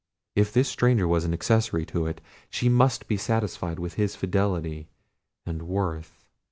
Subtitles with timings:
[0.35, 4.87] If this stranger was accessory to it, she must be satisfied with his fidelity
[5.45, 6.25] and worth.